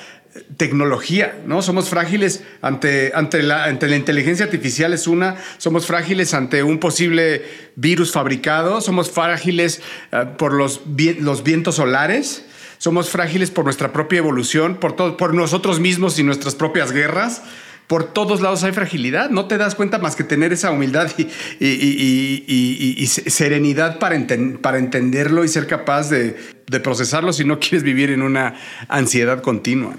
[0.57, 1.61] tecnología, ¿no?
[1.61, 6.79] Somos frágiles ante, ante, la, ante la inteligencia artificial es una, somos frágiles ante un
[6.79, 7.43] posible
[7.75, 10.81] virus fabricado, somos frágiles eh, por los,
[11.19, 12.45] los vientos solares,
[12.77, 17.41] somos frágiles por nuestra propia evolución, por, por nosotros mismos y nuestras propias guerras.
[17.87, 19.29] Por todos lados hay fragilidad.
[19.29, 21.27] No te das cuenta más que tener esa humildad y-
[21.59, 27.45] y- y- y serenidad para, enten- para entenderlo y ser capaz de, de procesarlo si
[27.45, 28.55] no quieres vivir en una
[28.89, 29.95] ansiedad continua.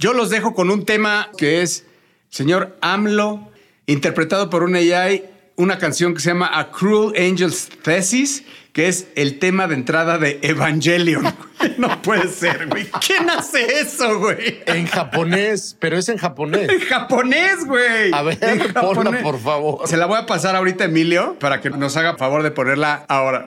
[0.00, 1.84] Yo los dejo con un tema que es
[2.30, 3.50] señor AMLO,
[3.84, 5.24] interpretado por un AI,
[5.56, 10.16] una canción que se llama A Cruel Angel's Thesis, que es el tema de entrada
[10.16, 11.26] de Evangelion.
[11.76, 12.86] No puede ser, güey.
[13.06, 14.62] ¿Quién hace eso, güey?
[14.64, 16.70] En japonés, pero es en japonés.
[16.70, 18.10] En japonés, güey.
[18.14, 18.38] A ver,
[18.72, 19.86] ponla, por favor.
[19.86, 23.04] Se la voy a pasar ahorita a Emilio para que nos haga favor de ponerla
[23.08, 23.46] ahora.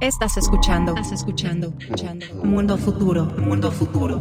[0.00, 2.26] Estás escuchando, estás escuchando, escuchando.
[2.44, 4.20] Mundo futuro, mundo futuro.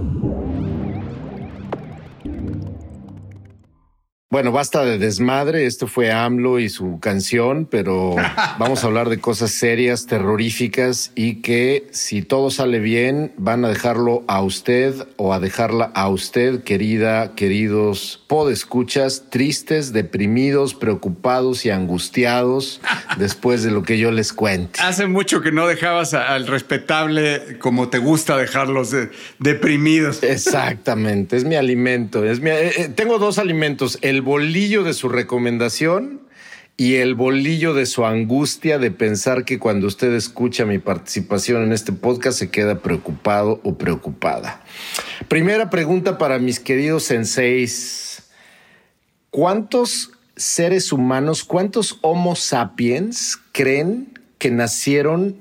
[4.31, 5.65] Bueno, basta de desmadre.
[5.65, 8.15] Esto fue AMLO y su canción, pero
[8.59, 13.67] vamos a hablar de cosas serias, terroríficas y que si todo sale bien van a
[13.67, 21.69] dejarlo a usted o a dejarla a usted, querida, queridos podescuchas, tristes, deprimidos, preocupados y
[21.69, 22.79] angustiados
[23.17, 24.79] después de lo que yo les cuente.
[24.81, 30.23] Hace mucho que no dejabas al respetable como te gusta dejarlos de- deprimidos.
[30.23, 32.23] Exactamente, es mi alimento.
[32.23, 36.21] Es mi, eh, eh, tengo dos alimentos, el bolillo de su recomendación
[36.77, 41.73] y el bolillo de su angustia de pensar que cuando usted escucha mi participación en
[41.73, 44.63] este podcast se queda preocupado o preocupada.
[45.27, 48.23] Primera pregunta para mis queridos senseis.
[49.29, 55.37] ¿Cuántos seres humanos, cuántos Homo sapiens creen que nacieron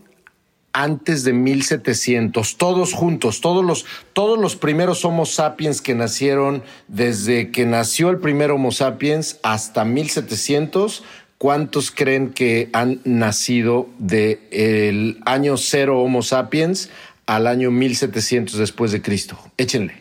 [0.73, 7.51] antes de 1700, todos juntos, todos los, todos los primeros Homo sapiens que nacieron desde
[7.51, 11.03] que nació el primer Homo sapiens hasta 1700,
[11.39, 16.91] ¿cuántos creen que han nacido del año cero Homo sapiens
[17.27, 19.39] al año 1700 después de Cristo?
[19.57, 19.95] Échenle,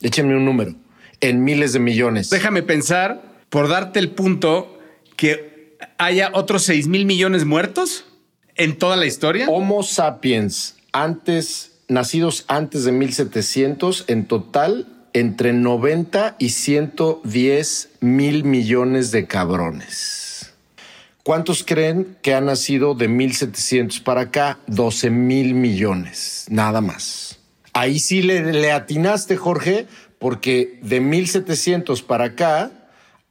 [0.00, 0.74] échenme un número,
[1.20, 2.30] en miles de millones.
[2.30, 4.78] Déjame pensar, por darte el punto,
[5.16, 8.06] que haya otros 6 mil millones muertos
[8.58, 9.48] en toda la historia.
[9.48, 19.10] Homo sapiens, antes, nacidos antes de 1700, en total, entre 90 y 110 mil millones
[19.10, 20.52] de cabrones.
[21.22, 24.58] ¿Cuántos creen que han nacido de 1700 para acá?
[24.66, 27.38] 12 mil millones, nada más.
[27.72, 29.86] Ahí sí le, le atinaste, Jorge,
[30.18, 32.70] porque de 1700 para acá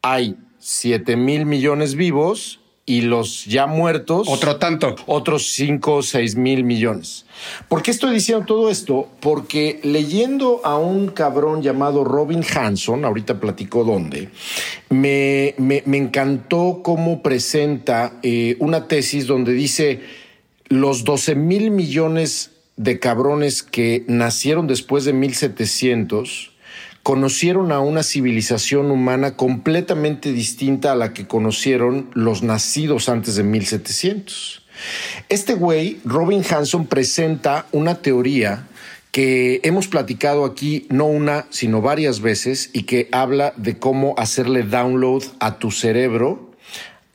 [0.02, 4.95] hay 7 mil millones vivos y los ya muertos Otro tanto.
[5.08, 7.26] otros 5 o 6 mil millones.
[7.67, 9.10] ¿Por qué estoy diciendo todo esto?
[9.19, 14.30] Porque leyendo a un cabrón llamado Robin Hanson, ahorita platico dónde,
[14.89, 20.00] me, me- me encantó cómo presenta eh, una tesis donde dice
[20.69, 26.52] los 12 mil millones de cabrones que nacieron después de 1700
[27.08, 33.43] conocieron a una civilización humana completamente distinta a la que conocieron los nacidos antes de
[33.43, 34.65] 1700.
[35.30, 38.67] Este güey, Robin Hanson, presenta una teoría
[39.13, 44.63] que hemos platicado aquí no una, sino varias veces y que habla de cómo hacerle
[44.63, 46.52] download a tu cerebro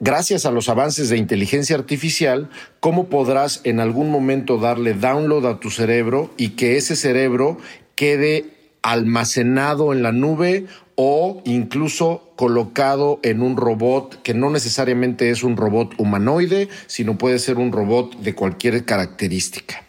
[0.00, 2.48] gracias a los avances de inteligencia artificial,
[2.80, 7.58] cómo podrás en algún momento darle download a tu cerebro y que ese cerebro
[7.94, 8.51] quede
[8.82, 10.66] almacenado en la nube
[10.96, 17.38] o incluso colocado en un robot que no necesariamente es un robot humanoide, sino puede
[17.38, 19.84] ser un robot de cualquier característica.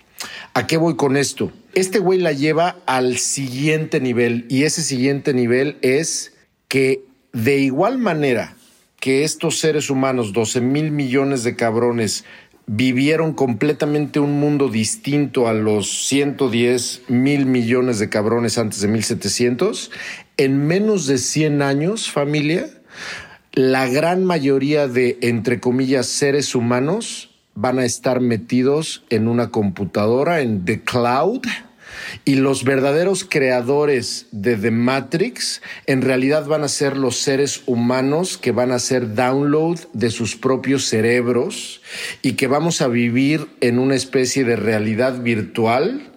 [0.54, 1.52] ¿A qué voy con esto?
[1.74, 6.34] Este güey la lleva al siguiente nivel y ese siguiente nivel es
[6.68, 8.56] que de igual manera
[9.00, 12.24] que estos seres humanos, 12 mil millones de cabrones,
[12.66, 19.92] vivieron completamente un mundo distinto a los 110 mil millones de cabrones antes de 1700,
[20.38, 22.68] en menos de 100 años, familia,
[23.52, 30.42] la gran mayoría de, entre comillas, seres humanos van a estar metidos en una computadora,
[30.42, 31.42] en The Cloud,
[32.26, 38.38] y los verdaderos creadores de The Matrix en realidad van a ser los seres humanos
[38.38, 41.82] que van a hacer download de sus propios cerebros
[42.22, 46.13] y que vamos a vivir en una especie de realidad virtual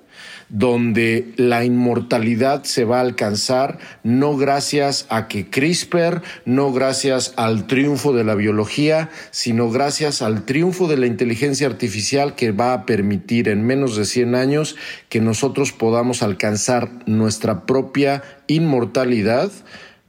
[0.48, 7.66] donde la inmortalidad se va a alcanzar no gracias a que CRISPR, no gracias al
[7.66, 12.86] triunfo de la biología, sino gracias al triunfo de la inteligencia artificial que va a
[12.86, 14.76] permitir en menos de 100 años
[15.08, 19.50] que nosotros podamos alcanzar nuestra propia inmortalidad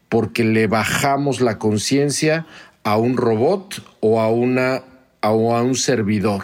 [0.10, 2.45] porque le bajamos la conciencia
[2.84, 4.84] a un robot o a una
[5.21, 6.43] o a un servidor.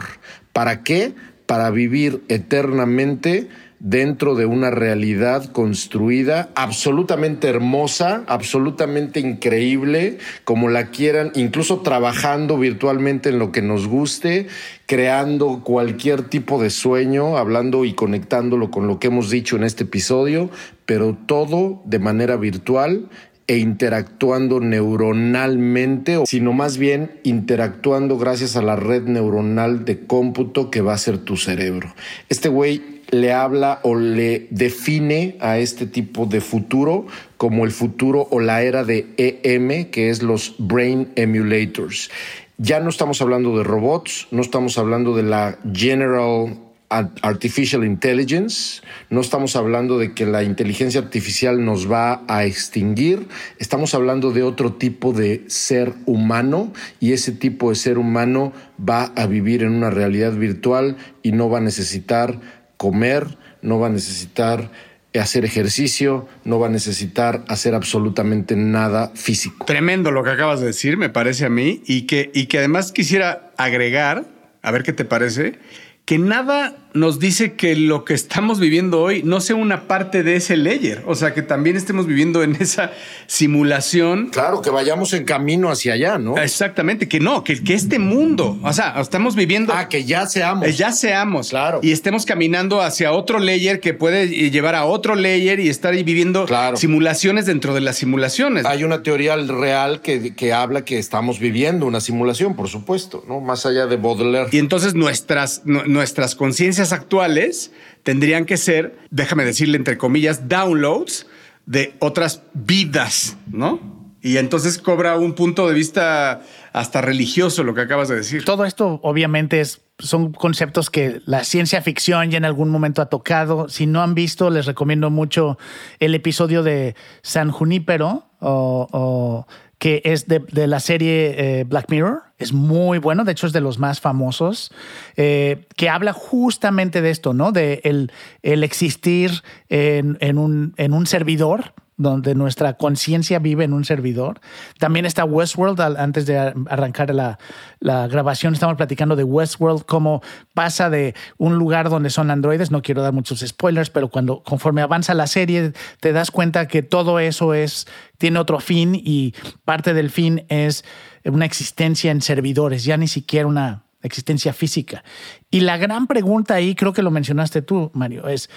[0.52, 1.14] ¿Para qué?
[1.46, 3.50] Para vivir eternamente
[3.84, 13.28] dentro de una realidad construida absolutamente hermosa, absolutamente increíble, como la quieran, incluso trabajando virtualmente
[13.28, 14.48] en lo que nos guste,
[14.86, 19.84] creando cualquier tipo de sueño, hablando y conectándolo con lo que hemos dicho en este
[19.84, 20.50] episodio,
[20.86, 23.10] pero todo de manera virtual
[23.48, 30.80] e interactuando neuronalmente, sino más bien interactuando gracias a la red neuronal de cómputo que
[30.80, 31.94] va a ser tu cerebro.
[32.30, 37.06] Este güey le habla o le define a este tipo de futuro
[37.38, 42.10] como el futuro o la era de EM, que es los Brain Emulators.
[42.58, 46.58] Ya no estamos hablando de robots, no estamos hablando de la General
[46.90, 53.28] Artificial Intelligence, no estamos hablando de que la inteligencia artificial nos va a extinguir,
[53.60, 59.12] estamos hablando de otro tipo de ser humano y ese tipo de ser humano va
[59.16, 63.90] a vivir en una realidad virtual y no va a necesitar comer, no va a
[63.90, 64.70] necesitar
[65.18, 69.64] hacer ejercicio, no va a necesitar hacer absolutamente nada físico.
[69.66, 72.92] Tremendo lo que acabas de decir, me parece a mí, y que, y que además
[72.92, 74.26] quisiera agregar,
[74.62, 75.60] a ver qué te parece,
[76.06, 80.36] que nada nos dice que lo que estamos viviendo hoy no sea una parte de
[80.36, 81.02] ese layer.
[81.08, 82.92] O sea, que también estemos viviendo en esa
[83.26, 84.30] simulación.
[84.30, 86.38] Claro, que vayamos en camino hacia allá, ¿no?
[86.38, 89.74] Exactamente, que no, que, que este mundo, o sea, estamos viviendo.
[89.76, 90.68] Ah, que ya seamos.
[90.68, 91.50] Eh, Ya seamos.
[91.50, 91.80] Claro.
[91.82, 96.46] Y estemos caminando hacia otro layer que puede llevar a otro layer y estar viviendo
[96.46, 96.78] Claro.
[96.78, 98.66] simulaciones dentro de las simulaciones.
[98.66, 103.40] Hay una teoría real que, que habla que estamos viviendo una simulación, por supuesto, ¿no?
[103.42, 104.50] Más allá de Baudelaire.
[104.52, 107.72] Y entonces nuestras, nu- nuestras conciencias actuales
[108.04, 111.28] tendrían que ser, déjame decirle entre comillas, downloads
[111.66, 113.80] de otras vidas, ¿no?
[114.22, 118.46] Y entonces cobra un punto de vista hasta religioso lo que acabas de decir.
[118.46, 123.08] Todo esto obviamente es, son conceptos que la ciencia ficción ya en algún momento ha
[123.10, 123.68] tocado.
[123.68, 125.58] Si no han visto, les recomiendo mucho
[126.00, 129.48] el episodio de San Junípero, o, o-
[129.80, 132.24] que es de, de la serie eh, Black Mirror.
[132.38, 134.72] Es muy bueno, de hecho es de los más famosos,
[135.18, 137.52] eh, que habla justamente de esto, ¿no?
[137.52, 143.74] De el, el existir en, en un, en un servidor donde nuestra conciencia vive en
[143.74, 144.40] un servidor.
[144.80, 147.38] También está Westworld, antes de ar- arrancar la,
[147.80, 150.22] la grabación, estamos platicando de Westworld, cómo
[150.54, 154.82] pasa de un lugar donde son androides, no quiero dar muchos spoilers, pero cuando conforme
[154.82, 159.94] avanza la serie te das cuenta que todo eso es, tiene otro fin y parte
[159.94, 160.84] del fin es
[161.26, 165.04] una existencia en servidores, ya ni siquiera una existencia física.
[165.50, 168.50] Y la gran pregunta ahí, creo que lo mencionaste tú, Mario, es,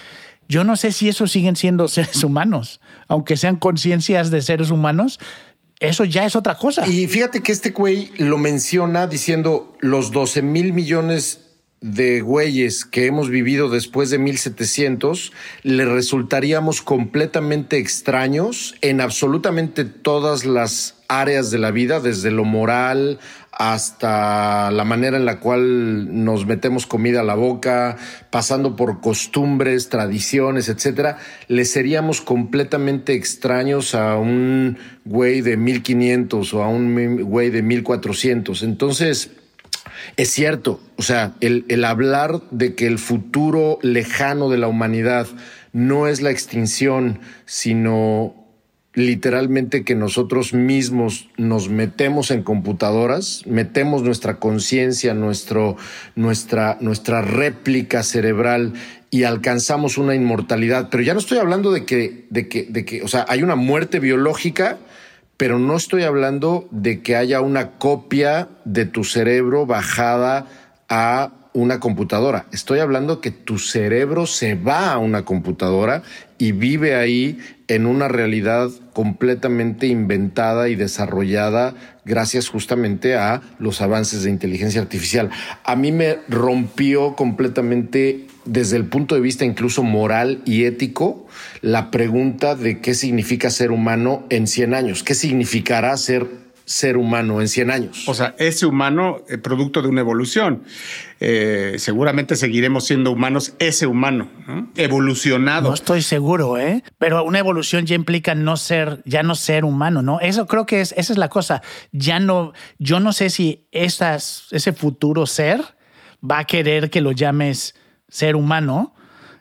[0.49, 5.19] yo no sé si esos siguen siendo seres humanos, aunque sean conciencias de seres humanos,
[5.79, 6.87] eso ya es otra cosa.
[6.89, 11.41] Y fíjate que este güey lo menciona diciendo los 12 mil millones
[11.83, 15.33] de güeyes que hemos vivido después de 1700,
[15.63, 23.19] le resultaríamos completamente extraños en absolutamente todas las áreas de la vida, desde lo moral
[23.59, 27.97] hasta la manera en la cual nos metemos comida a la boca,
[28.31, 31.16] pasando por costumbres, tradiciones, etcétera,
[31.49, 34.77] le seríamos completamente extraños a un
[35.07, 38.63] güey de 1500 o a un güey de 1400.
[38.63, 39.31] Entonces,
[40.19, 45.29] es cierto, o sea, el, el hablar de que el futuro lejano de la humanidad
[45.73, 48.46] no es la extinción, sino
[48.97, 55.77] literalmente que nosotros mismos nos metemos en computadoras, metemos nuestra conciencia, nuestra,
[56.81, 58.73] nuestra réplica cerebral
[59.11, 60.88] y alcanzamos una inmortalidad.
[60.90, 63.55] Pero ya no estoy hablando de que, de que, de que, o sea, hay una
[63.55, 64.79] muerte biológica,
[65.37, 70.47] pero no estoy hablando de que haya una copia de tu cerebro bajada
[70.88, 72.47] a una computadora.
[72.51, 76.03] Estoy hablando que tu cerebro se va a una computadora
[76.38, 77.38] y vive ahí
[77.69, 85.31] en una realidad completamente inventada y desarrollada gracias justamente a los avances de inteligencia artificial.
[85.64, 91.27] A mí me rompió completamente desde el punto de vista incluso moral y ético
[91.60, 97.40] la pregunta de qué significa ser humano en 100 años, qué significará ser ser humano
[97.40, 98.08] en 100 años.
[98.08, 100.64] O sea, ese humano, eh, producto de una evolución.
[101.21, 104.69] Eh, seguramente seguiremos siendo humanos, ese humano, ¿no?
[104.77, 105.69] evolucionado.
[105.69, 106.83] No estoy seguro, ¿eh?
[106.98, 110.19] Pero una evolución ya implica no ser, ya no ser humano, ¿no?
[110.21, 111.62] Eso creo que es, esa es la cosa.
[111.92, 115.62] Ya no, yo no sé si esas, ese futuro ser
[116.29, 117.77] va a querer que lo llames
[118.08, 118.92] ser humano.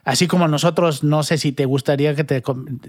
[0.04, 2.40] Así como nosotros, no sé si te gustaría que te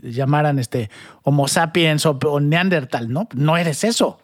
[0.03, 0.91] llamaran este
[1.23, 3.27] Homo sapiens o, o Neandertal, ¿no?
[3.33, 4.19] No eres eso.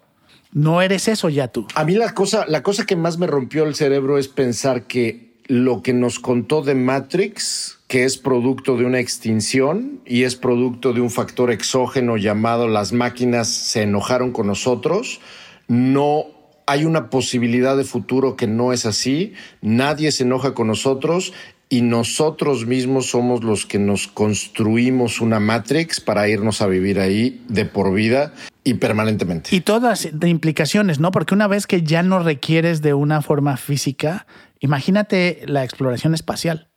[0.54, 1.68] No eres eso ya tú.
[1.76, 5.34] A mí la cosa, la cosa que más me rompió el cerebro es pensar que
[5.48, 10.94] lo que nos contó de Matrix, que es producto de una extinción y es producto
[10.94, 15.20] de un factor exógeno llamado las máquinas se enojaron con nosotros,
[15.68, 16.26] no
[16.66, 21.34] hay una posibilidad de futuro que no es así, nadie se enoja con nosotros
[21.74, 27.44] y nosotros mismos somos los que nos construimos una Matrix para irnos a vivir ahí
[27.48, 28.32] de por vida
[28.64, 29.56] y permanentemente.
[29.56, 31.10] Y todas de implicaciones, ¿no?
[31.10, 34.28] Porque una vez que ya no requieres de una forma física,
[34.60, 36.70] imagínate la exploración espacial,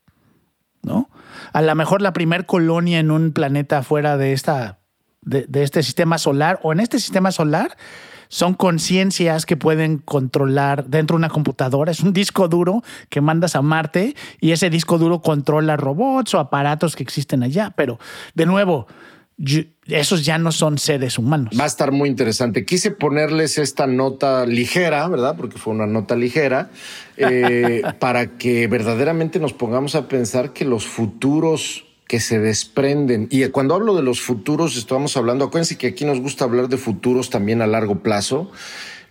[0.82, 1.11] ¿no?
[1.53, 4.78] A lo mejor la primer colonia en un planeta fuera de esta,
[5.20, 7.76] de, de este sistema solar o en este sistema solar
[8.29, 11.93] son conciencias que pueden controlar dentro de una computadora.
[11.93, 16.39] Es un disco duro que mandas a Marte y ese disco duro controla robots o
[16.39, 17.72] aparatos que existen allá.
[17.77, 17.99] Pero,
[18.35, 18.87] de nuevo,
[19.37, 21.55] yo- esos ya no son seres humanos.
[21.59, 22.64] Va a estar muy interesante.
[22.64, 25.37] Quise ponerles esta nota ligera, ¿verdad?
[25.37, 26.70] Porque fue una nota ligera,
[27.16, 33.45] eh, para que verdaderamente nos pongamos a pensar que los futuros que se desprenden, y
[33.49, 37.31] cuando hablo de los futuros, estamos hablando, acuérdense que aquí nos gusta hablar de futuros
[37.31, 38.51] también a largo plazo,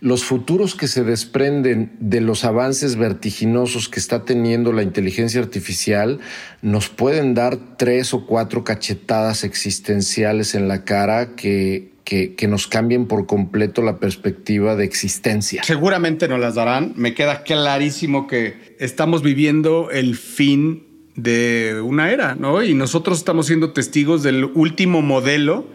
[0.00, 6.20] los futuros que se desprenden de los avances vertiginosos que está teniendo la inteligencia artificial
[6.60, 12.66] nos pueden dar tres o cuatro cachetadas existenciales en la cara que, que, que nos
[12.66, 15.62] cambien por completo la perspectiva de existencia.
[15.64, 16.92] Seguramente nos las darán.
[16.96, 20.86] Me queda clarísimo que estamos viviendo el fin
[21.16, 22.62] de una era, ¿no?
[22.62, 25.66] Y nosotros estamos siendo testigos del último modelo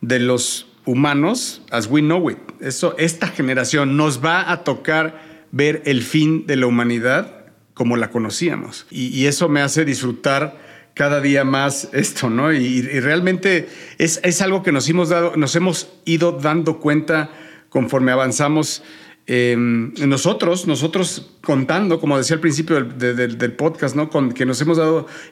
[0.00, 2.38] de los humanos as we know it.
[2.60, 8.10] Eso, esta generación nos va a tocar ver el fin de la humanidad como la
[8.10, 8.86] conocíamos.
[8.90, 10.58] Y, eso me hace disfrutar
[10.94, 12.52] cada día más esto, ¿no?
[12.54, 13.68] Y, y realmente
[13.98, 17.30] es, es algo que nos hemos, dado, nos hemos ido dando cuenta
[17.68, 18.82] conforme avanzamos.
[19.28, 23.96] Eh, nosotros, nosotros contando, como decía al principio del, de- del- del podcast,
[24.34, 24.78] que nos hemos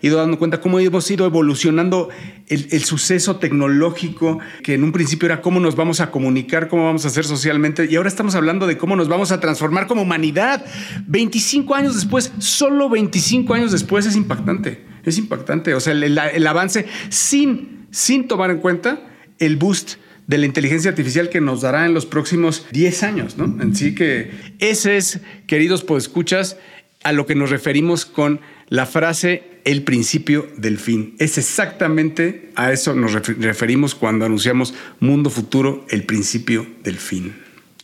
[0.03, 2.09] ido dando cuenta cómo hemos ido evolucionando
[2.49, 7.05] el, suceso tecnológico, que en un principio era cómo nos vamos a comunicar, cómo vamos
[7.05, 10.65] a hacer socialmente, y ahora estamos hablando de cómo nos vamos a transformar como humanidad.
[11.07, 15.73] 25 años después, solo 25 años después es impactante, es impactante.
[15.75, 19.01] O sea, el, el- el avance sin, sin tomar en cuenta
[19.39, 23.57] el boost de la inteligencia artificial que nos dará en los próximos 10 años, ¿no?
[23.71, 26.57] Así que ese es, queridos podescuchas,
[27.03, 31.15] a lo que nos referimos con la frase el principio del fin.
[31.19, 37.35] Es exactamente a eso nos refer- referimos cuando anunciamos Mundo Futuro, el principio del fin.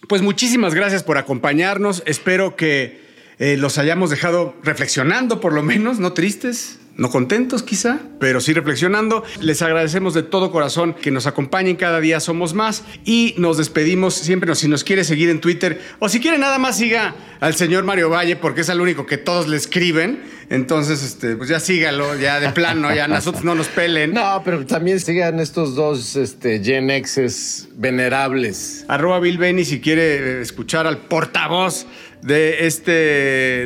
[0.09, 2.03] Pues muchísimas gracias por acompañarnos.
[2.07, 3.01] Espero que
[3.39, 8.53] eh, los hayamos dejado reflexionando, por lo menos, no tristes, no contentos quizá, pero sí
[8.53, 9.25] reflexionando.
[9.41, 14.15] Les agradecemos de todo corazón que nos acompañen cada día, somos más y nos despedimos
[14.15, 14.47] siempre.
[14.47, 17.85] nos- Si nos quiere seguir en Twitter o si quiere nada más siga al señor
[17.85, 20.23] Mario Valle porque es el único que todos le escriben.
[20.51, 24.13] Entonces, este, pues ya sígalo, ya de plano, ya nosotros no nos pelen.
[24.13, 28.85] No, pero también sigan estos dos este, Gen X's venerables.
[28.89, 31.87] Arroba Bill Benny si quiere eh, escuchar al portavoz
[32.23, 32.93] de este,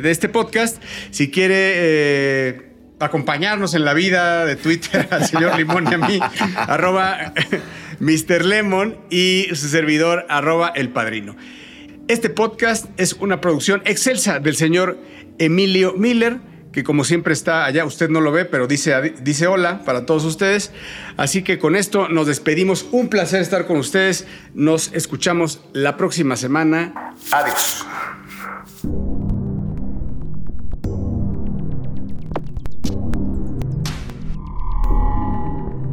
[0.02, 0.80] de este podcast.
[1.10, 2.70] Si quiere eh,
[3.00, 6.20] acompañarnos en la vida de Twitter al señor Limón y a mí,
[6.56, 7.32] arroba
[8.00, 8.44] Mr.
[8.44, 11.36] Lemon y su servidor, arroba El Padrino.
[12.08, 14.98] Este podcast es una producción excelsa del señor
[15.38, 16.38] Emilio Miller
[16.74, 20.24] que como siempre está allá, usted no lo ve, pero dice, dice hola para todos
[20.24, 20.72] ustedes.
[21.16, 22.86] Así que con esto nos despedimos.
[22.90, 24.26] Un placer estar con ustedes.
[24.54, 27.14] Nos escuchamos la próxima semana.
[27.30, 27.86] Adiós.